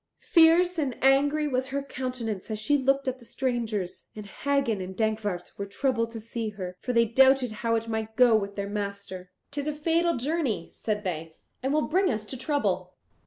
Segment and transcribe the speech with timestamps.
[0.33, 4.97] Fierce and angry was her countenance as she looked at the strangers, and Hagen and
[4.97, 8.67] Dankwart were troubled to see her, for they doubted how it might go with their
[8.67, 9.29] master.
[9.51, 12.95] "'Tis a fatal journey," said they, "and will bring us to trouble."